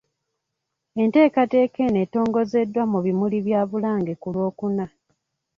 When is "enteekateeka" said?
1.01-1.79